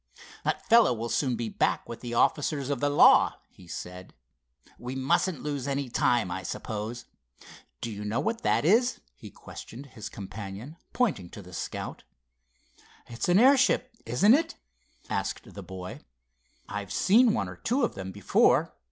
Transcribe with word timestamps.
"That 0.43 0.65
fellow 0.67 0.93
will 0.95 1.09
soon 1.09 1.35
be 1.35 1.47
back 1.47 1.87
with 1.87 2.01
the 2.01 2.15
officers 2.15 2.71
of 2.71 2.79
the 2.79 2.89
law," 2.89 3.35
he 3.51 3.67
said. 3.67 4.15
"We 4.79 4.95
mustn't 4.95 5.43
lose 5.43 5.67
any 5.67 5.89
time, 5.89 6.31
I 6.31 6.41
suppose. 6.41 7.05
Do 7.81 7.91
you 7.91 8.03
know 8.03 8.19
what 8.19 8.41
that 8.41 8.65
is?" 8.65 8.99
he 9.13 9.29
questioned 9.29 9.85
his 9.93 10.09
companion, 10.09 10.77
pointing 10.91 11.29
to 11.29 11.43
the 11.43 11.53
Scout. 11.53 12.03
"It's 13.05 13.29
an 13.29 13.37
airship; 13.37 13.95
isn't 14.07 14.33
it?" 14.33 14.55
asked 15.07 15.53
the 15.53 15.61
boy. 15.61 15.99
"I've 16.67 16.91
seen 16.91 17.35
one 17.35 17.47
or 17.47 17.57
two 17.57 17.83
of 17.83 17.93
them 17.93 18.11
before." 18.11 18.73